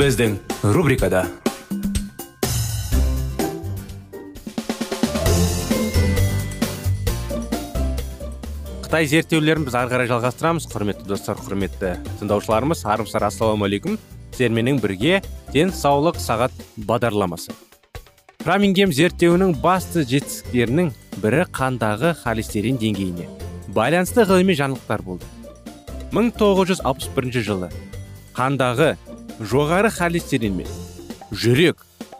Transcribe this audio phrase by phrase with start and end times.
[0.00, 0.38] Біздің
[0.72, 1.26] рубрикада
[8.80, 11.90] қытай зерттеулерін біз ары қарай жалғастырамыз құрметті достар құрметті
[12.22, 13.98] тыңдаушыларымыз армысыздар ассалаумағалейкум
[14.30, 15.20] сіздерменен бірге
[15.52, 16.56] денсаулық сағат
[16.88, 17.52] бағдарламасы
[18.40, 20.90] фрамингем зерттеуінің басты жетістіктерінің
[21.20, 23.28] бірі қандағы холестерин деңгейіне
[23.76, 25.28] байланысты ғылыми жаңалықтар болды
[26.16, 27.72] 1961 жылы
[28.32, 28.94] қандағы
[29.40, 30.68] жоғары холестерин мен
[31.32, 31.78] жүрек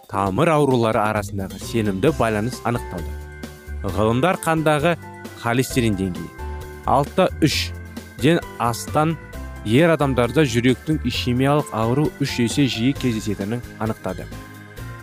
[0.09, 3.11] тамыр аурулары арасындағы сенімді байланыс анықталды.
[3.85, 4.95] Ғылымдар қандағы
[5.43, 6.31] холестерин деңгейі.
[6.89, 7.59] Алтыда үш
[8.23, 9.19] ден астан
[9.69, 14.25] ер адамдарда жүректің ишемиялық ауру үш есе жиі кездесетінін анықтады.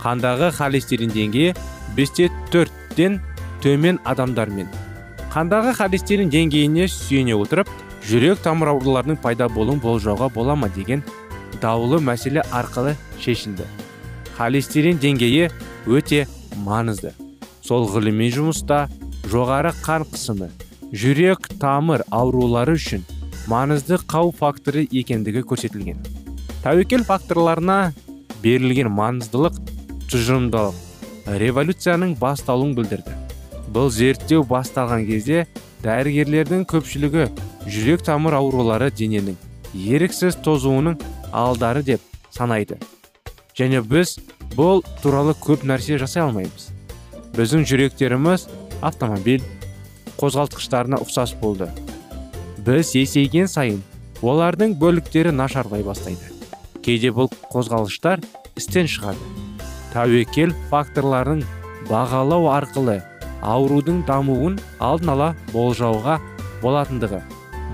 [0.02, 1.54] Қандағы холестерин деңгейі
[1.96, 3.20] бесте төрттен
[3.62, 4.74] төмен адамдармен.
[5.34, 7.70] Қандағы холестерин деңгейіне сүйене отырып
[8.10, 10.70] жүрек тамыр ауруларының пайда болуын болжауға бола ма?
[10.74, 11.04] деген
[11.62, 13.66] даулы мәселе арқылы шешілді.
[14.38, 15.50] Холестерин деңгейі
[15.88, 16.26] өте
[16.66, 17.14] маңызды.
[17.66, 18.86] Сол ғылыми жұмыста
[19.32, 20.50] жоғары қан қысымы
[20.94, 23.04] жүрек тамыр аурулары үшін
[23.52, 26.00] маңызды қауіп факторы екендігі көрсетілген.
[26.64, 27.94] Тәуекел факторларына
[28.44, 29.58] берілген маңыздылық
[30.12, 33.16] тұжырымдалып революцияның басталуын білдірді.
[33.74, 35.46] Бұл зерттеу басталған кезде
[35.84, 37.28] дәрігерлердің көпшілігі
[37.68, 39.36] жүрек тамыр аурулары дененің
[39.76, 40.96] еріксіз тозуының
[41.32, 42.02] алдары деп
[42.32, 42.78] санайды.
[43.58, 44.18] Және біз
[44.56, 46.70] бұл туралы көп нәрсе жасай алмаймыз.
[47.38, 48.48] Біздің жүректеріміз
[48.82, 49.44] автомобиль
[50.18, 51.70] қозғалтқыштарына ұқсас болды.
[52.66, 53.84] Біз есейген сайын
[54.22, 56.34] олардың бөліктері нашарлай бастайды.
[56.82, 58.24] Кейде бұл қозғалыштар
[58.58, 59.22] істен шығады.
[59.94, 61.44] Тәуекел факторларын
[61.90, 63.02] бағалау арқылы
[63.42, 66.18] аурудың дамуын алдын ала болжауға
[66.62, 67.22] болатындығы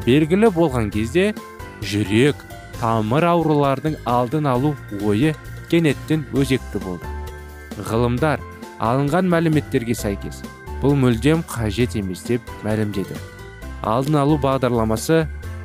[0.05, 1.31] белгілі болған кезде
[1.87, 2.39] жүрек
[2.83, 4.73] тамыр аурулардың алдын алу
[5.07, 5.29] ойы
[5.71, 7.07] кенеттен өзекті болды.
[7.87, 8.43] Ғылымдар
[8.83, 10.41] алынған мәліметтерге сәйкес
[10.81, 13.15] бұл мүлдем қажет емес деп мәлімдеді.
[13.87, 15.21] Алдын алу бағдарламасы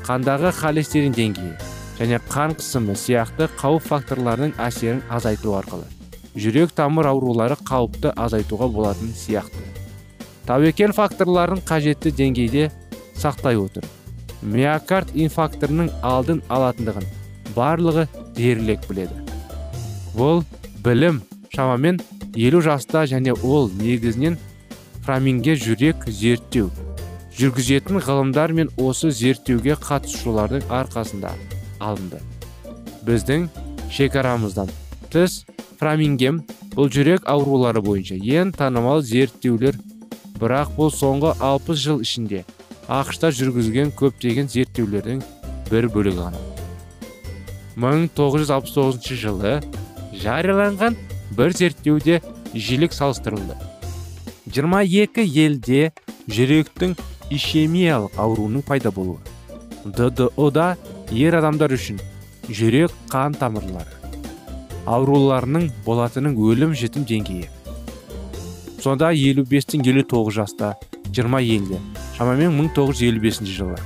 [0.06, 1.56] қандағы холестерин деңгейі
[1.98, 5.90] және қан қысымы сияқты қауіп факторларының әсерін азайту арқылы
[6.38, 9.66] жүрек тамыр аурулары қауіпті азайтуға болатын сияқты.
[10.46, 12.68] Тәуекел факторларын қажетті деңгейде
[13.18, 13.90] сақтай отырып
[14.42, 17.06] миокард инфарктінің алдын алатындығын
[17.56, 18.06] барлығы
[18.36, 19.24] дерлік біледі.
[20.14, 20.44] Бұл
[20.84, 21.22] білім
[21.54, 22.00] шамамен
[22.36, 24.38] елу жаста және ол негізінен
[25.04, 26.70] фраминге жүрек зерттеу
[27.38, 31.32] жүргізетін ғылымдар мен осы зерттеуге қатысушылардың арқасында
[31.78, 32.18] алынды.
[33.06, 33.46] Біздің
[33.94, 34.70] шекарамыздан
[35.12, 35.44] тыс
[35.78, 36.42] фрамингем
[36.74, 39.78] бұл жүрек аурулары бойынша ең танымал зерттеулер.
[40.38, 42.44] Бірақ бұл соңғы 60 жыл ішінде
[42.88, 45.22] ақшта жүргізген көптеген зерттеулердің
[45.70, 46.40] бір бөлігі ғана.
[47.76, 49.58] 1969 жылы
[50.24, 50.96] жарияланған
[51.36, 52.22] бір зерттеуде
[52.54, 53.54] жиілік салыстырылды.
[54.48, 55.92] 22 елде
[56.32, 56.94] жүректің
[57.32, 59.18] ишемиялық ауруының пайда болуы
[59.84, 60.68] ддо да
[61.12, 62.00] ер адамдар үшін
[62.48, 63.96] жүрек қан тамырлары
[64.88, 67.48] ауруларының болатынын өлім жітім деңгейі.
[68.80, 70.76] сонда 55-тен 59 жаста
[71.12, 71.80] 20 елде
[72.16, 73.78] шамамен 1955 жылы.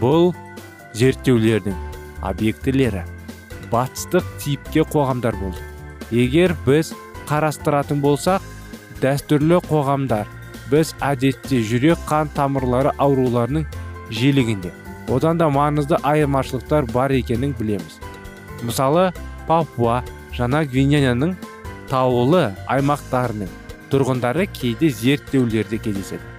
[0.00, 0.32] Бұл
[0.96, 1.76] зерттеулердің
[2.22, 3.04] объектілері
[3.72, 5.60] батыстық типке қоғамдар болды.
[6.12, 6.92] Егер біз
[7.28, 8.44] қарастыратын болсақ
[9.02, 10.28] дәстүрлі қоғамдар
[10.70, 13.66] біз әдетте жүрек қан тамырлары ауруларының
[14.10, 14.72] жиілігінде.
[15.12, 17.98] Одан да маңызды айырмашылықтар бар екенін білеміз.
[18.62, 19.10] Мысалы
[19.48, 20.02] папуа
[20.36, 21.34] жаңа гвинеяның
[21.90, 23.50] таулы аймақтарының
[23.92, 26.31] тұрғындары кейде зерттеулерде кездеседі.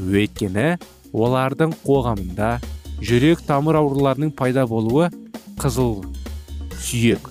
[0.00, 0.76] Өйткені
[1.16, 2.50] олардың қоғамында
[3.00, 5.08] жүрек тамыр ауруларының пайда болуы
[5.60, 6.04] қызыл
[6.80, 7.30] сүйек.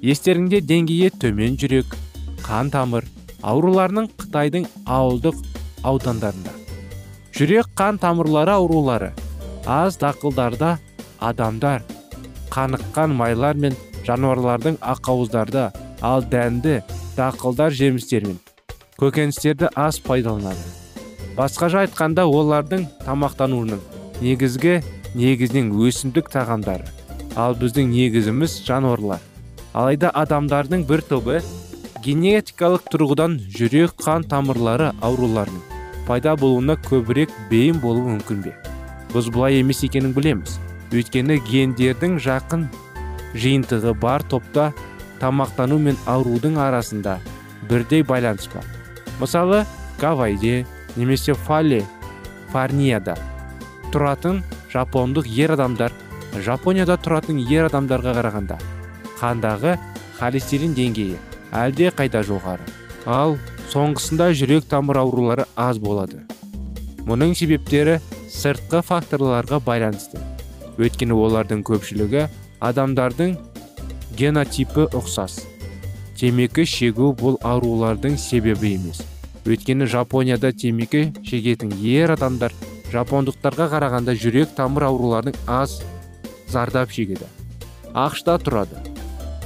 [0.00, 1.96] Естеріңде деңгейі төмен жүрек
[2.44, 3.04] қан тамыр
[3.42, 5.36] ауруларының қытайдың ауылдық
[5.84, 6.52] аудандарында.
[7.36, 9.12] Жүрек қан тамырлары аурулары
[9.66, 10.78] аз дақылдарда
[11.20, 11.84] адамдар
[12.50, 13.76] қаныққан майлар мен
[14.08, 15.70] жануарлардың ақауыздарда
[16.02, 16.80] ал дәнді
[17.16, 18.38] дақылдар жемістер мен
[19.00, 20.79] көкөністерді аз пайдаланады.
[21.40, 23.80] Басқаша айтқанда олардың тамақтануының
[24.20, 24.74] негізгі
[25.16, 26.84] негізінен өсімдік тағамдары.
[27.40, 29.22] Ал біздің негізіміз жануарлар.
[29.72, 31.38] Алайда адамдардың бір тобы
[32.04, 35.62] генетикалық тұрғыдан жүрек қан тамырлары ауруларының
[36.08, 38.52] пайда болуына көбірек бейім болуы мүмкін бе?
[39.14, 40.58] Біз бұлай емес екенін білеміз.
[40.92, 42.66] Өйткені гендердің жақын
[43.32, 44.72] жиынтығы бар топта
[45.22, 47.16] тамақтану мен аурудың арасында
[47.70, 48.66] бірдей байланыс бар.
[49.22, 49.64] Мысалы
[50.00, 50.66] гавайде
[50.96, 51.82] немесе фале
[52.52, 53.16] фарнияда
[53.94, 54.42] тұратын
[54.72, 55.94] жапондық ер адамдар
[56.46, 58.58] жапонияда тұратын ер адамдарға қарағанда
[59.20, 59.76] қандағы
[60.18, 61.18] холестерин деңгейі
[61.52, 62.64] әлде қайда жоғары?
[63.06, 63.36] Ал
[63.72, 66.22] соңғысында жүрек тамыр аурулары аз болады.
[67.08, 67.98] Мұның себептері
[68.30, 70.20] сыртқы факторларға байланысты.
[70.80, 72.26] Өйткені олардың көпшілігі
[72.60, 73.36] адамдардың
[74.18, 75.40] генотипі ұқсас.
[76.20, 79.02] Темекі шегу бұл аурулардың себебі емес.
[79.46, 82.54] Өйткені жапонияда темекі шегетін ер адамдар
[82.92, 85.80] жапондықтарға қарағанда жүрек тамыр ауруларының аз
[86.50, 87.28] зардап шегеді.
[87.94, 88.80] Ақшта тұрады.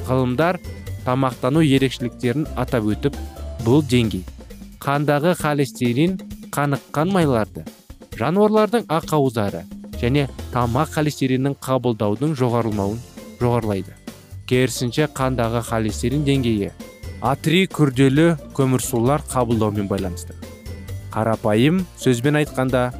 [0.08, 0.60] Ғылымдар
[1.04, 3.16] тамақтану ерекшеліктерін атап өтіп
[3.64, 4.24] бұл деңгей.
[4.84, 6.18] Қандағы холестерин
[6.54, 7.64] қаныққан майларды
[8.18, 9.64] жануарлардың ақауыздары
[9.98, 13.00] және тамақ холестериннің қабылдаудың жоғарылмауын
[13.40, 13.96] жоғарылайды
[14.50, 16.70] керісінше қандағы холестерин деңгейі
[17.24, 20.34] атри күрделі көмірсулар қабылдаумен байланысты.
[21.14, 22.90] Қарапайым сөзбен айтқанда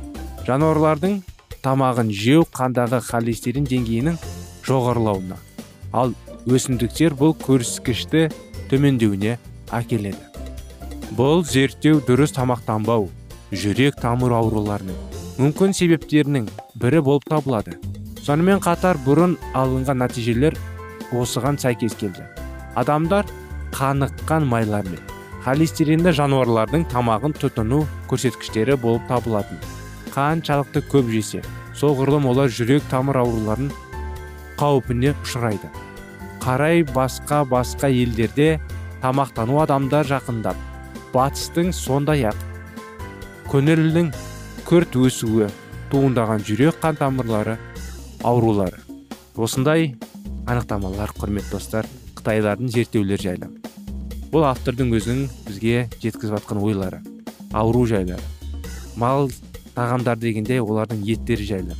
[0.47, 1.19] жануарлардың
[1.65, 4.17] тамағын жеу қандағы холестерин деңгейінің
[4.65, 5.37] жоғарылауына
[5.93, 6.15] ал
[6.49, 8.31] өсімдіктер бұл көрсеткішті
[8.73, 9.37] төмендеуіне
[9.77, 10.17] әкеледі.
[11.19, 13.11] Бұл зерттеу дұрыс тамақтанбау
[13.53, 14.97] жүрек тамыр ауруларының
[15.37, 16.49] мүмкін себептерінің
[16.81, 17.77] бірі болып табылады.
[18.25, 20.57] Сонымен қатар бұрын алынған нәтижелер
[21.13, 22.25] осыған сәйкес келді.
[22.75, 23.29] Адамдар
[23.75, 25.01] қаныққан майлар мен
[25.45, 29.59] холестеринді жануарлардың тамағын тұтыну көрсеткіштері болып табылатын.
[30.15, 31.43] Қаншалықты көп жесе
[31.77, 33.73] соғұрлым олар жүрек тамыр ауруларын
[34.61, 35.69] қаупіне ұшырайды.
[36.41, 38.61] Қарай басқа басқа елдерде
[39.03, 40.57] тамақтану адамдар жақындап
[41.13, 42.39] батыстың сондай ақ
[43.51, 44.15] көңілдің
[44.69, 45.51] күрт өсуі
[45.91, 47.59] туындаған жүрек қан тамырлары
[48.23, 48.81] аурулары.
[49.37, 49.93] Осындай
[50.47, 53.64] анықтамалар құрметті достар қытайлардың зерттеулері жайлы.
[54.35, 57.05] Бұл автордың өзінің бізге жеткізіп жатқан ойлары
[57.55, 58.19] ауру жайлы
[58.99, 59.31] мал
[59.75, 61.77] тағамдар дегенде олардың еттері жайлы.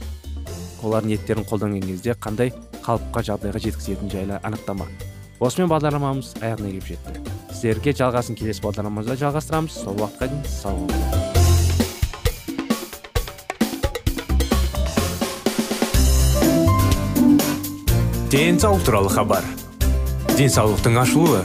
[0.85, 2.53] Олардың еттерін қолданған кезде қандай
[2.85, 4.87] қалыпқа жағдайға жеткізетіні жайлы анықтама.
[5.41, 7.23] Осымен бағдарламамыз аяғына келіп жетті.
[7.53, 9.73] Сіздерге жалғасын келесі бағдарламамызда жалғастырамыз.
[9.85, 11.23] Сол уақытқа дейін сау болыңыздар.
[18.35, 19.45] Денсаулық туралы хабар.
[20.35, 21.45] Денсаулықтың ашылуы.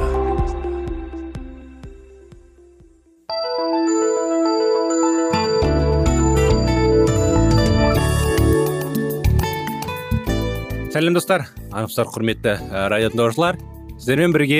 [11.01, 11.47] Сәлем достар.
[11.73, 13.55] Армысыздар құрметті ә, радио тыңдаушылар.
[13.95, 14.59] Сіздермен бірге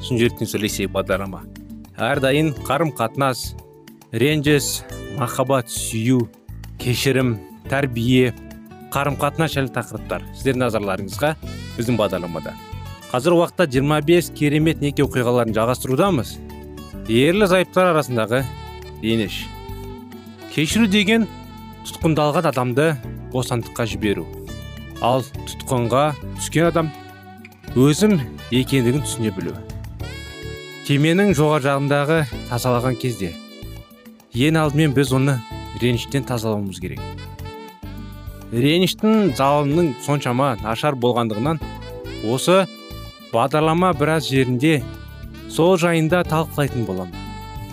[0.00, 1.42] шын жүректен сөйлесейік бағдарлама.
[2.00, 3.50] Әрдайым қарым қатынас
[4.16, 4.86] ренжіс
[5.18, 6.30] махаббат сүю
[6.80, 7.34] кешірім
[7.68, 8.32] тәрбие
[8.94, 10.24] қарым қатынас жайлы тақырыптар.
[10.32, 11.34] Сіздердің назарларыңызға
[11.76, 12.56] біздің бағдарламада.
[13.12, 16.38] Қазір уақытта 25 керемет неке оқиғаларын жалғастырудамыз.
[17.12, 18.46] Ерлі зайыптылар арасындағы
[19.02, 19.42] реніш
[20.54, 21.28] кешіру деген
[21.84, 22.94] тұтқындалған адамды
[23.34, 24.24] бостандыққа жіберу.
[25.02, 26.02] Ал тұтқынға
[26.38, 26.90] түскен адам
[27.74, 28.18] өзім
[28.54, 29.54] екендігін түсіне білу.
[30.86, 32.18] Кеменің жоғары жағындағы
[32.50, 33.32] тазалаған кезде
[34.34, 35.36] ең алдымен біз оны
[35.82, 37.00] реніштен тазалауымыз керек.
[38.52, 41.60] Реніштің залының соншама нашар болғандығынан
[42.28, 42.62] осы
[43.32, 44.82] бағдарлама біраз жерінде
[45.48, 47.16] сол жайында талқылайтын боламын.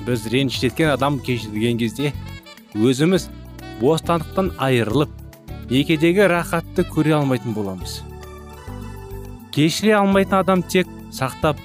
[0.08, 2.14] Біз реніш еткен адам кешірген кезде
[2.74, 3.28] өзіміз
[3.82, 5.19] бостандықтан айырылып
[5.70, 8.02] некедегі рахатты көре алмайтын боламыз.
[9.54, 11.60] Кешіре алмайтын адам тек сақтап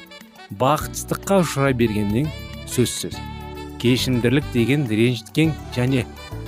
[0.60, 2.28] бақытсыздыққа ұшырай бергеннен
[2.68, 3.16] сөзсіз.
[3.80, 6.04] Кешімдірлік деген ренжіткен және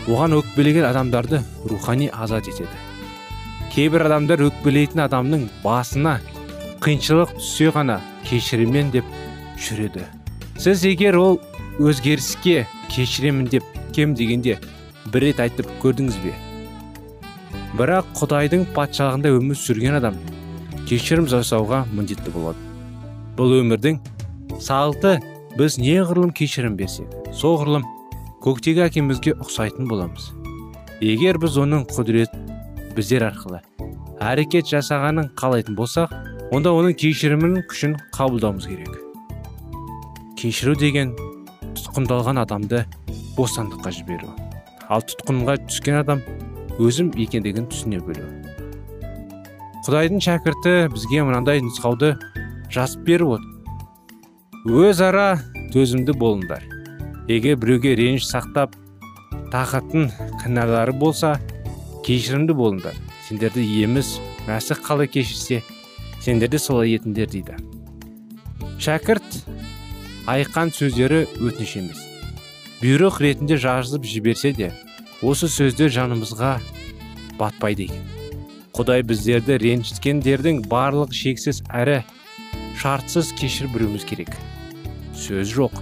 [0.06, 2.72] оған өкпелеген адамдарды рухани азат етеді.
[3.72, 6.18] Кейбір адамдар өкпелейтін адамның басына
[6.84, 9.12] қиыншылық түссе ғана кешіремін деп
[9.60, 10.06] жүреді.
[10.56, 11.40] Сіз егер ол
[11.80, 14.58] өзгеріске кешіремін деп кем дегенде
[15.12, 16.36] бір рет айтып көрдіңіз бе?
[17.76, 20.16] Бірақ құдайдың патшалығында өмір сүрген адам
[20.88, 22.60] кешірім жасауға міндетті болады.
[23.36, 23.98] Бұл өмірдің
[24.64, 25.18] салты
[25.58, 27.84] біз неғұрлым кешірім берсек соғұрлым
[28.44, 30.30] көктегі әкемізге ұқсайтын боламыз.
[31.04, 32.32] Егер біз оның құдірет
[32.96, 33.60] біздер арқылы
[34.24, 36.14] әрекет жасағанын қалайтын болсақ
[36.56, 38.96] онда оның кешірімінің күшін қабылдауымыз керек.
[40.40, 41.12] Кешіру деген
[41.76, 42.86] тұтқындалған адамды
[43.36, 44.32] бостандыққа жіберу.
[44.88, 46.22] Ал тұтқынға түскен адам
[46.82, 48.26] өзім екендігін түсіне білу.
[49.86, 52.16] Құдайдың шәкірті бізге мынандай нұсқауды
[52.74, 53.52] жазып беріп отыр.
[54.66, 55.28] Өзара
[55.72, 56.64] төзімді болыңдар.
[57.30, 58.74] Егер біреуге реніш сақтап
[59.52, 60.10] тақатын
[60.42, 61.36] кінәлары болса
[62.06, 62.98] кешірімді болыңдар.
[63.28, 64.16] Сендерді еміз
[64.48, 65.62] мәсіх қалай кешірсе
[66.20, 67.56] сендер де солай етіңдер дейді.
[68.82, 69.40] Шәкірт
[70.26, 72.02] айқан сөздері өтініш емес.
[72.82, 74.72] Бұйрық ретінде жазып жіберсе де
[75.22, 76.56] осы сөздер жанымызға
[77.38, 78.02] батпайды екен.
[78.76, 82.02] Құдай біздерді ренжіткендердің барлық шексіз әрі
[82.76, 84.34] шартсыз кешіріп біруіміз керек.
[85.16, 85.78] Сөз жоқ.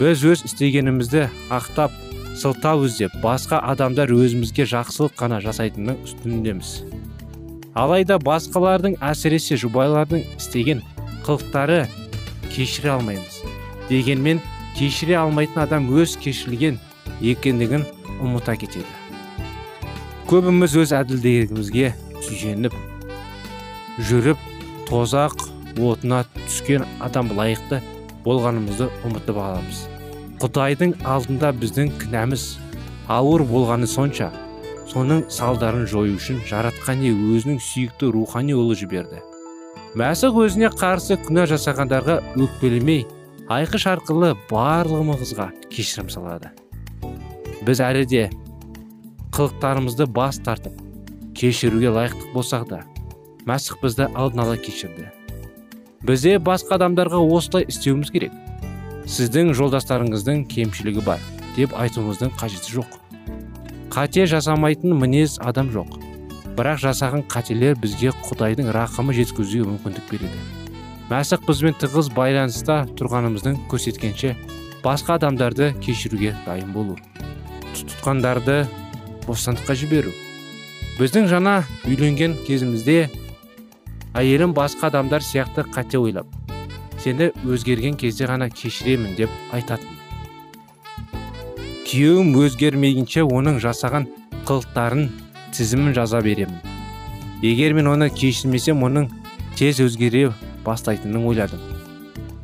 [0.00, 1.92] Біз өз істегенімізді ақтап
[2.40, 6.72] сылтау іздеп басқа адамдар өзімізге жақсылық қана жасайтынның үстіндеміз.
[7.76, 10.80] Алайда басқалардың әсіресе жұбайлардың істеген
[11.26, 11.84] қылықтары
[12.48, 13.42] кешіре алмаймыз.
[13.90, 14.40] Дегенмен
[14.78, 16.80] кешіре алмайтын адам өз кешірілген
[17.20, 17.84] екендігін
[18.20, 18.86] ұмыта кетеді
[20.30, 21.92] көбіміз өз әділдігімізге
[22.26, 22.76] сүйеніп
[24.08, 24.44] жүріп
[24.88, 25.46] тозақ
[25.78, 27.80] отына түскен адам лайықты
[28.24, 29.82] болғанымызды ұмытып аламыз
[30.42, 32.46] құдайдың алдында біздің кінәміз
[33.10, 34.30] ауыр болғаны сонша
[34.90, 39.22] соның салдарын жою үшін жаратқан не өзінің сүйікті рухани ұлы жіберді
[39.98, 43.06] мәсіх өзіне қарсы күнә жасағандарға өкпелемей
[43.50, 46.54] айқыш арқылы барлығымызға кешірім салады
[47.66, 48.28] біз әлі де
[49.36, 50.76] қылықтарымызды бас тартып
[51.36, 52.80] кешіруге лайықтық болсақ та
[53.48, 55.08] мәсіх бізді алдын ала кешірді.
[56.06, 58.32] Бізде басқа адамдарға осылай істеуіміз керек.
[59.10, 61.20] Сіздің жолдастарыңыздың кемшілігі бар
[61.56, 62.94] деп айтуымыздың қажеті жоқ.
[63.90, 65.98] Қате жасамайтын мінез адам жоқ.
[66.56, 70.40] Бірақ жасаған қателер бізге құдайдың рақымы жеткізуге мүмкіндік береді.
[71.10, 74.36] Мәсіх бізбен тығыз байланыста тұрғанымыздың көрсеткенше
[74.84, 76.96] басқа адамдарды кешіруге дайын болу.
[77.76, 78.64] Тұтқандарды
[79.26, 80.12] бостандыққа жіберу.
[80.98, 83.08] Біздің жаңа үйленген кезімізде
[84.14, 86.28] әйелім басқа адамдар сияқты қате ойлап
[87.00, 89.88] сені өзгерген кезде ғана кешіремін деп айтатын.
[91.88, 94.06] Күйеуім өзгермейінше оның жасаған
[94.48, 95.08] қылықтарын
[95.56, 96.60] тізімін жаза беремін.
[97.42, 99.08] Егер мен оны кешірмесем оның
[99.56, 100.28] тез өзгере
[100.66, 101.62] бастайтынын ойладым.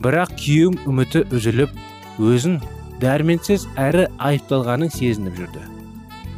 [0.00, 1.76] Бірақ күйеуім үміті үзіліп
[2.18, 2.58] өзін
[3.02, 5.64] дәрменсіз әрі айыпталғанын сезініп жүрді.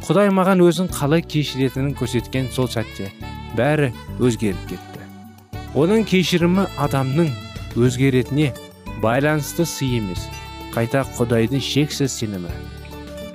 [0.05, 3.09] Құдай маған өзін қалай кешіретінін көрсеткен сол сәтте
[3.57, 5.05] бәрі өзгеріп кетті.
[5.77, 7.29] Оның кешірімі адамның
[7.79, 8.49] өзгеретіне
[9.03, 10.25] байланысты сый емес
[10.73, 12.51] қайта құдайдың шексіз сенімі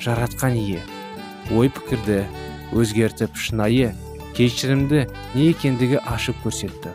[0.04, 0.83] жаратқан ие
[1.54, 2.25] ой пікірді
[2.76, 3.93] өзгертіп шынайы
[4.37, 6.93] кешірімді не екендігі ашып көрсетті.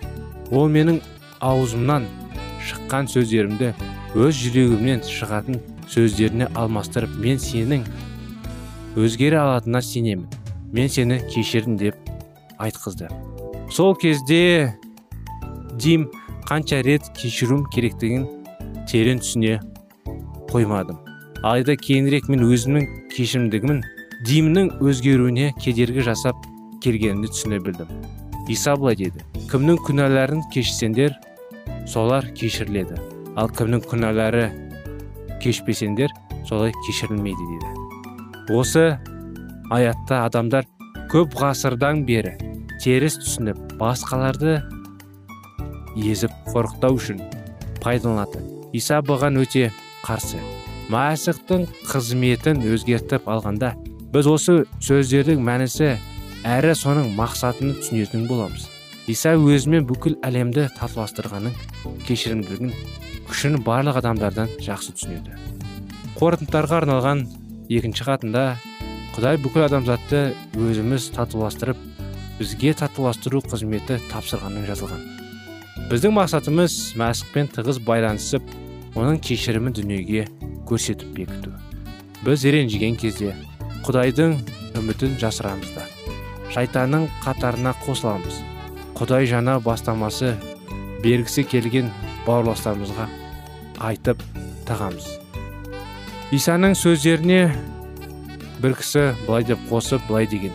[0.52, 1.00] Ол менің
[1.40, 2.08] аузымнан
[2.68, 3.74] шыққан сөздерімді
[4.20, 7.86] өз жүрегімнен шығатын сөздеріне алмастырып мен сенің
[9.00, 10.27] өзгере алатынына сенемін.
[10.74, 11.96] Мен сені кешірдім деп
[12.62, 13.10] айтқызды.
[13.72, 14.75] Сол кезде
[15.81, 16.10] дим
[16.50, 18.27] қанша рет кешірім керектігін
[18.89, 19.60] терең түсіне
[20.51, 21.00] қоймадым.
[21.41, 23.84] Алайда кейінірек мен өзімнің кешірімдігімін
[24.27, 26.38] димнің өзгеруіне кедергі жасап
[26.84, 27.89] келгенімді түсіне білдім.
[28.50, 29.24] Иса былай деді.
[29.50, 31.15] Кімнің күнәларын кешсеңдер
[31.88, 32.98] солар кешіріледі.
[33.38, 34.50] Ал кімнің күнәлары
[35.43, 36.13] кешпесеңдер
[36.48, 38.86] солай кешірілмейді деді осы
[39.72, 40.67] аятта адамдар
[41.12, 42.36] көп ғасырдан бері
[42.84, 44.60] теріс түсініп басқаларды
[46.00, 47.22] езіп қорқытау үшін
[47.84, 48.41] пайдаланады.
[48.74, 49.69] Иса бұған өте
[50.05, 50.39] қарсы.
[50.89, 53.74] Мәсіхтің қызметін өзгертіп алғанда
[54.13, 54.55] біз осы
[54.86, 55.91] сөздердің мәнісі
[56.48, 58.67] әрі соның мақсатыны түсінетін боламыз.
[59.10, 61.55] Иса өзімен бүкіл әлемді татуластырғанын
[62.08, 62.74] кешірімділігін
[63.30, 65.38] күшін барлық адамдардан жақсы түсінеді.
[66.20, 67.24] Қорытындыларға арналған
[67.70, 68.44] екінші хатында
[69.16, 70.26] құдай бүкіл адамзатты
[70.58, 71.80] өзіміз татуластырып
[72.42, 75.08] бізге татуластыру қызметі тапсырғанын жазылған
[75.90, 78.46] біздің мақсатымыз мәсіхпен тығыз байланысып
[79.00, 80.26] оның кешірімін дүниеге
[80.70, 81.54] көрсетіп бекіту.
[82.22, 83.32] Біз ренжіген кезде
[83.88, 84.36] құдайдың
[84.78, 85.88] үмітін жасырамыз да
[86.54, 88.38] шайтанның қатарына қосыламыз.
[89.00, 90.36] Құдай жаңа бастамасы
[91.02, 91.90] бергісі келген
[92.28, 93.08] бауырластарымызға
[93.90, 94.24] айтып
[94.68, 95.08] тағамыз.
[96.36, 97.42] Исаның сөздеріне
[98.62, 100.54] бір кісі былай деп қосып былай деген.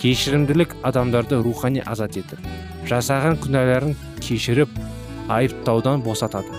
[0.00, 2.40] Кешірімділік адамдарды рухани азат етіп
[2.88, 4.70] жасаған күнәларын кешіріп
[5.28, 6.52] айыптаудан босатады.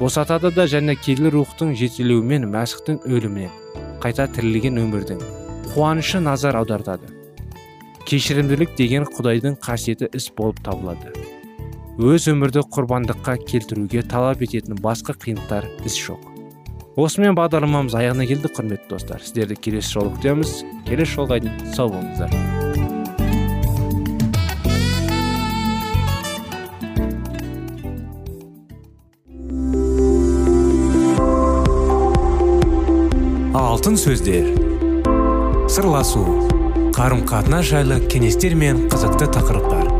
[0.00, 3.52] Босатады да және келі рухтың жетелеуімен мәсіхтің өлімінен
[4.00, 5.20] қайта тірілген өмірдің
[5.74, 7.10] қуанышы назар аудартады.
[8.08, 11.12] Кешірімділік деген құдайдың қасиеті іс болып табылады.
[12.00, 16.22] Өз өмірді құрбандыққа келтіруге талап ететін басқа қиындықтар іс жоқ.
[16.96, 19.20] Осымен бағдарламамыз аяғына келді құрметті достар.
[19.20, 20.54] Сіздерді келесі жолы күтеміз.
[20.88, 22.32] Келесі жолға дейін сау болыңыздар.
[33.52, 34.48] Алтын сөздер.
[35.68, 36.24] Сырласу.
[36.96, 39.99] Қарым қатынас жайлы кеңестер мен қызықты тақырыптар.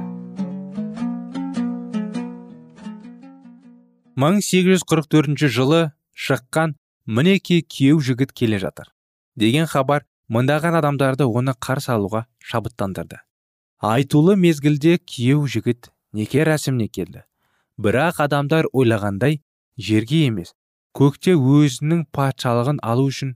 [4.21, 5.81] 1844 жылы
[6.13, 8.91] шыққан мінеки күйеу жігіт келе жатыр.
[9.35, 13.17] Деген хабар мыңдаған адамдарды оны қарсы алуға шабыттандырды.
[13.81, 17.23] Айтулы мезгілде күйеу жігіт неке рәсіміне келді.
[17.81, 19.41] Бірақ адамдар ойлағандай
[19.77, 20.53] жерге емес
[20.93, 23.33] көкте өзінің патшалығын алу үшін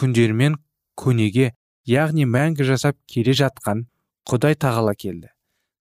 [0.00, 0.58] күндермен
[0.98, 1.52] көнеге
[1.86, 3.86] яғни мәңгі жасап келе жатқан
[4.30, 5.30] құдай тағала келді.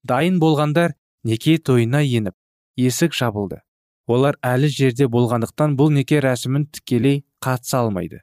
[0.03, 2.35] Дайын болғандар неке тойына еніп
[2.77, 3.63] есік жабылды.
[4.07, 8.21] Олар әлі жерде болғандықтан бұл неке рәсімін тікелей қатыса алмайды.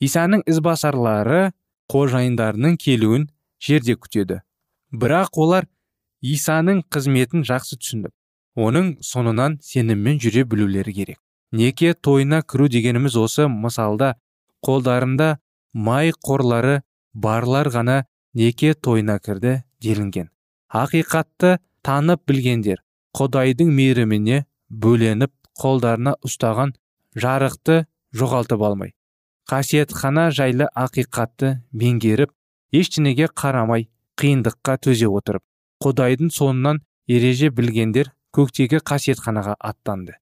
[0.00, 1.52] Исаның ізбасарлары
[1.92, 3.28] қожайындарының келуін
[3.60, 4.40] жерде күтеді.
[4.92, 5.68] Бірақ олар
[6.22, 8.12] исаның қызметін жақсы түсініп
[8.56, 11.18] оның соңынан сеніммен жүре білулері керек.
[11.52, 14.14] Неке тойына кіру дегеніміз осы мысалда
[14.66, 15.36] қолдарында
[15.74, 16.80] май қорлары
[17.12, 20.30] барлар ғана неке тойына кірді делінген.
[20.70, 22.82] Ақиқатты танып білгендер
[23.14, 24.44] құдайдың мейіріміне
[24.82, 26.74] бөленіп қолдарына ұстаған
[27.20, 27.84] жарықты
[28.16, 28.94] жоғалтып алмай.
[29.50, 32.32] Қасиетхана жайлы ақиқатты меңгеріп
[32.74, 33.88] ештеңеге қарамай
[34.20, 35.44] қиындыққа төзе отырып
[35.84, 40.16] құдайдың соңынан ереже білгендер көктегі қасиетханаға аттанды.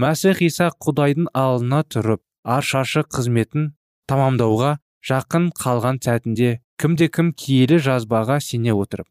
[0.00, 3.72] Мәсіх иса құдайдың алдына тұрып аршашы қызметін
[4.08, 9.08] тамамдауға жақын қалған сәтінде кімде кім киелі жазбаға сене отырып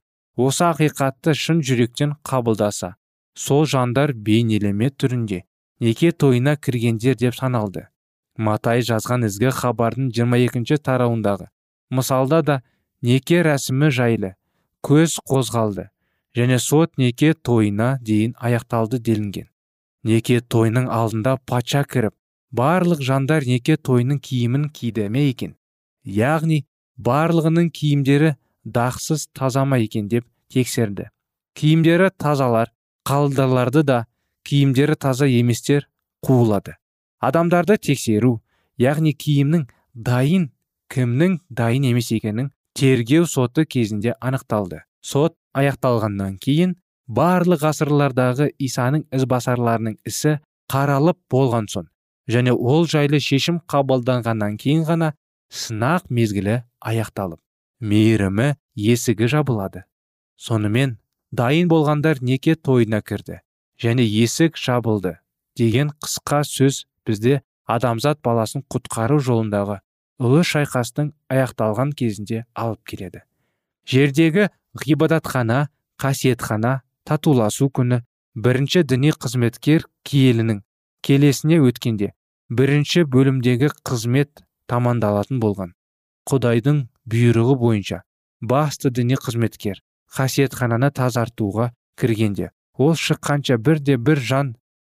[0.48, 2.96] осы ақиқатты шын жүректен қабылдаса
[3.36, 5.44] сол жандар бейнелеме түрінде
[5.80, 7.88] неке тойына кіргендер деп саналды.
[8.38, 11.48] Матай жазған ізгі хабардың 22 тарауындағы
[11.92, 12.62] мысалда да
[13.02, 14.34] неке рәсімі жайлы
[14.88, 15.90] көз қозғалды
[16.38, 19.48] және сот неке тойына дейін аяқталды делінген.
[20.04, 22.16] Неке тойының алдында патша кіріп
[22.52, 25.56] барлық жандар неке тойының киімін киді ме екен?
[26.04, 26.64] Яғни
[26.98, 30.08] барлығының киімдері дақсыз таза ма екен?
[30.08, 31.10] деп тексерді.
[31.54, 32.72] Киімдері тазалар
[33.08, 34.06] қалдыларды да
[34.48, 35.88] киімдері таза еместер
[36.26, 36.78] қуылады.
[37.20, 38.40] Адамдарды тексеру
[38.78, 40.50] яғни киімнің дайын
[40.92, 44.84] кімнің дайын емес екенін тергеу соты кезінде анықталды.
[45.02, 46.76] Сот аяқталғаннан кейін
[47.08, 50.38] барлық ғасырлардағы исаның ізбасарларының ісі
[50.72, 51.88] қаралып болған соң
[52.32, 55.14] және ол жайлы шешім қабылданғаннан кейін ғана
[55.52, 57.40] сынақ мезгілі аяқталып
[57.82, 59.84] мейірімі есігі жабылады.
[60.38, 60.98] Сонымен
[61.32, 63.40] дайын болғандар неке тойына кірді
[63.82, 65.18] және есік жабылды
[65.58, 69.80] деген қысқа сөз бізде адамзат баласын құтқару жолындағы
[70.22, 73.24] ұлы шайқастың аяқталған кезінде алып келеді.
[73.88, 74.50] Жердегі
[74.86, 75.70] ғибадатхана
[76.02, 78.02] қасиетхана татуласу күні
[78.36, 80.62] бірінші діни қызметкер киелінің
[81.02, 82.12] келесіне өткенде
[82.50, 85.74] бірінші бөлімдегі қызмет тамандалатын болған.
[86.30, 88.04] Құдайдың бұйрығы бойынша
[88.42, 89.82] басты діни қызметкер
[90.16, 94.56] қасиетхананы тазартуға кіргенде ол шыққанша бірде бір жан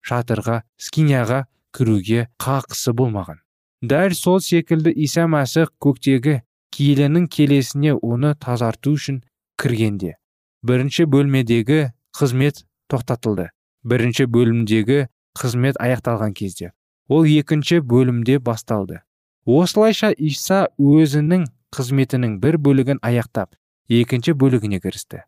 [0.06, 1.44] шатырға скиняға
[1.76, 3.38] кіруге қақысы болмаған.
[3.82, 6.40] Дәл сол секілді иса мәсіх көктегі
[6.74, 9.22] киелінің келесіне оны тазарту үшін
[9.60, 10.16] кіргенде
[10.62, 11.80] бірінші бөлмедегі
[12.14, 13.50] қызмет тоқтатылды.
[13.82, 16.70] Бірінші бөлімдегі қызмет аяқталған кезде
[17.08, 19.00] ол екінші бөлімде басталды.
[19.44, 23.56] Осылайша иса өзінің қызметінің бір бөлігін аяқтап
[24.00, 25.22] екінші бөлігіне кірісті.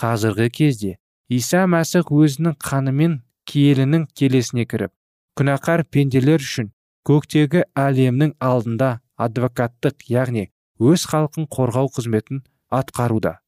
[0.00, 0.96] Қазіргі кезде
[1.28, 4.92] иса мәсіх өзінің қанымен киелінің келесіне кіріп
[5.40, 6.72] күнәқар пенделер үшін
[7.08, 8.90] көктегі әлемнің алдында
[9.24, 10.48] адвокаттық яғни
[10.80, 12.42] өз халқын қорғау қызметін
[12.80, 13.38] атқаруда.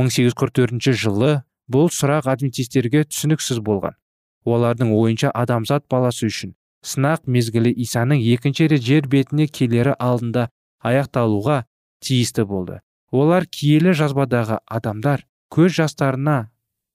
[0.00, 1.32] 1844 жылы
[1.68, 3.96] бұл сұрақ адвентистерге түсініксіз болған.
[4.48, 6.54] Олардың ойынша адамзат баласы үшін
[6.86, 10.48] сынақ мезгілі исаның екінші рет жер бетіне келері алдында
[10.80, 11.64] аяқталуға
[12.00, 12.80] тиісті болды.
[13.10, 16.50] Олар киелі жазбадағы адамдар көз жастарына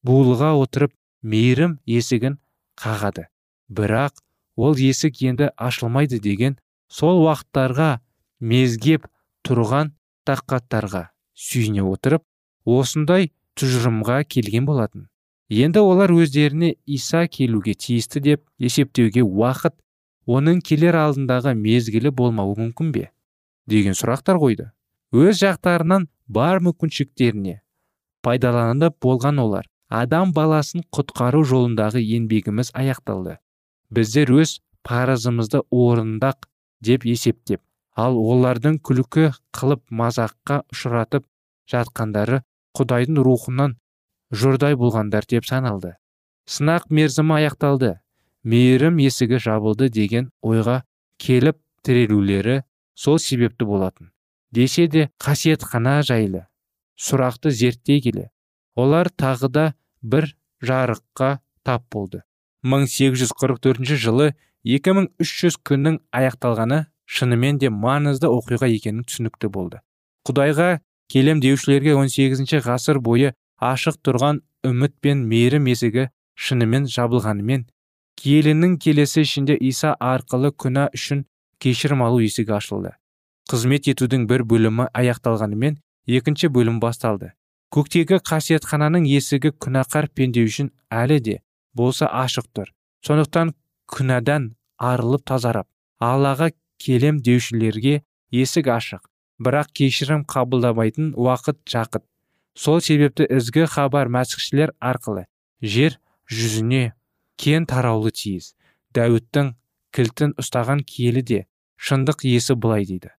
[0.05, 2.37] булыға отырып мейірім есігін
[2.77, 3.27] қағады.
[3.69, 4.21] Бірақ
[4.55, 6.57] ол есік енді ашылмайды деген
[6.89, 8.01] сол уақыттарға
[8.39, 9.07] мезгеп
[9.47, 9.93] тұрған
[10.27, 12.23] таққаттарға сүйіне отырып
[12.65, 15.07] осындай тұжырымға келген болатын.
[15.49, 19.75] Енді олар өздеріне иса келуге тиісті деп есептеуге уақыт
[20.25, 23.09] оның келер алдындағы мезгілі болмауы мүмкін бе?
[23.67, 24.71] Деген сұрақтар қойды.
[25.13, 27.59] Өз жақтарынан бар мүмкіншіліктеріне
[28.25, 29.67] пайдаланып болған олар.
[29.93, 33.37] Адам баласын құтқару жолындағы еңбегіміз аяқталды.
[33.93, 36.47] Біздер өз парызымызды орындақ
[36.81, 37.61] деп есептеп
[37.93, 41.27] ал олардың күлкі қылып мазаққа ұшыратып
[41.69, 42.41] жатқандары
[42.79, 43.75] құдайдың рухынан
[44.33, 45.93] жұрдай болғандар деп саналды.
[46.49, 47.99] Сынақ мерзімі аяқталды.
[48.43, 50.81] Мейірім есігі жабылды деген ойға
[51.21, 52.63] келіп тірелулері
[52.97, 54.12] сол себепті болатын.
[54.53, 56.45] Десе де қасиетхана жайлы.
[56.99, 58.29] Сұрақты зерттей келе.
[58.75, 59.65] Олар тағы да
[60.01, 60.29] бір
[60.61, 62.21] жарыққа тап болды.
[62.63, 69.81] 1844 жылы 2300 күннің аяқталғаны шынымен де маңызды оқиға екені түсінікті болды.
[70.27, 70.79] Құдайға
[71.11, 74.39] келем деушілерге 18 ғасыр бойы ашық тұрған
[74.69, 76.07] үміт пен мейірім есігі
[76.39, 77.65] шынымен жабылғанымен
[78.21, 81.25] киелінің келесі ішінде иса арқылы күнә үшін
[81.59, 82.93] кешірім алу есігі ашылды.
[83.51, 87.33] Қызмет етудің бір бөлімі аяқталғанымен екінші бөлім басталды.
[87.73, 91.39] Көктегі қасиетхананың есігі күнәқар пенде үшін әлі де
[91.73, 92.69] болса ашық тұр.
[93.03, 93.53] Сондықтан
[93.89, 95.67] күнәдан арылып тазарап
[95.99, 99.09] аллаға келем деушілерге есік ашық
[99.43, 102.03] бірақ кешірім қабылдамайтын уақыт жақыт.
[102.55, 105.25] Сол себепті ізгі хабар мәсіхшілер арқылы
[105.61, 105.97] жер
[106.29, 106.93] жүзіне
[107.41, 108.53] кен тараулы тиіс.
[108.93, 109.55] Дәуіттің
[109.91, 111.39] кілтін ұстаған киелі де
[111.81, 113.09] шындық иесі былай дейді.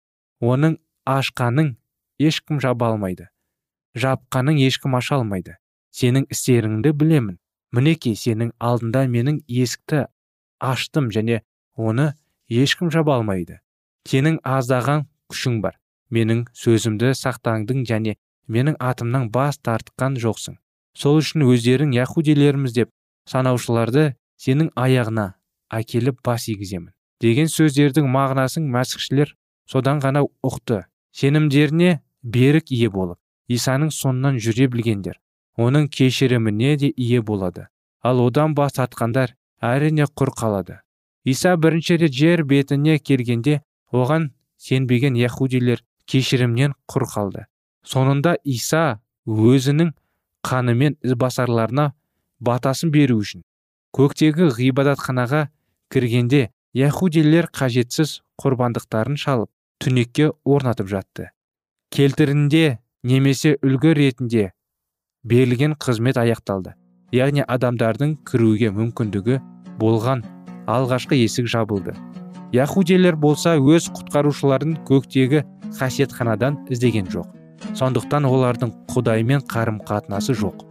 [0.51, 0.79] Оның
[1.09, 1.75] ашқаның
[2.21, 3.29] ешкім жаба алмайды
[3.95, 5.55] жапқаның ешкім аша алмайды.
[5.95, 7.39] Сенің істеріңді білемін.
[7.75, 10.05] Мінекей сенің алдында менің есікті
[10.59, 11.41] аштым және
[11.75, 12.13] оны
[12.51, 13.59] ешкім жаба алмайды.
[14.07, 15.79] Сенің аздаған күшің бар.
[16.11, 20.59] Менің сөзімді сақтандың және менің атымнан бас тартқан жоқсың.
[20.95, 22.91] Сол үшін өздерің яхудилеріміз деп
[23.27, 25.33] санаушыларды сенің аяғына
[25.73, 29.33] әкеліп бас игіземін деген сөздердің мағынасын мәсіхшілер
[29.65, 30.85] содан ғана ұқты.
[31.15, 35.19] Сенімдеріне берік ие болып исаның соңынан жүре білгендер
[35.57, 37.67] оның кешіріміне де ие болады.
[38.03, 40.81] Ал одан бас тартқандар әрине құр қалады.
[41.23, 43.61] Иса бірінші рет жер бетіне келгенде
[43.93, 47.45] оған сенбеген яхудилер кешірімнен құр қалды.
[47.85, 49.93] Соңында иса өзінің
[50.45, 51.93] қанымен ізбасарларына
[52.39, 53.45] батасын беру үшін
[53.95, 55.47] көктегі ғибадатханаға
[55.93, 59.49] кіргенде яхудилер қажетсіз құрбандықтарын шалып
[59.81, 61.29] түнекке орнатып жатты.
[61.91, 64.51] Келтірінде немесе үлгі ретінде
[65.23, 66.75] берілген қызмет аяқталды.
[67.13, 69.39] Яғни адамдардың кіруге мүмкіндігі
[69.79, 70.23] болған
[70.67, 71.93] алғашқы есік жабылды.
[72.55, 75.43] Яхудилер болса өз құтқарушыларын көктегі
[75.79, 77.27] қасиетханадан іздеген жоқ.
[77.75, 80.65] Сондықтан олардың құдаймен қарым қатынасы жоқ.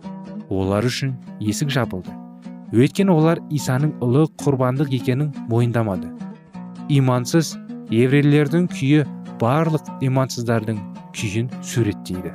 [0.50, 2.12] Олар үшін есік жабылды.
[2.74, 6.10] Өйткені олар исаның ұлы құрбандық екенін мойындамады.
[6.88, 7.54] Имансыз
[7.94, 9.04] еврейлердің күйі
[9.40, 10.80] барлық имансыздардың
[11.16, 12.34] күйін суреттейді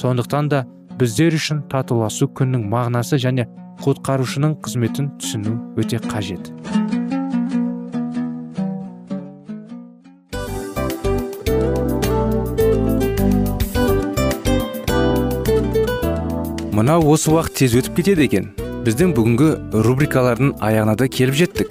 [0.00, 0.64] сондықтан да
[1.00, 3.48] біздер үшін татуласу күннің мағынасы және
[3.84, 6.52] құтқарушының қызметін түсіну өте қажет
[16.84, 18.50] мынау осы уақыт тез өтіп кетеді екен.
[18.84, 19.46] Біздің бүгінгі
[19.86, 21.70] рубрикалардың аяғына да келіп жеттік.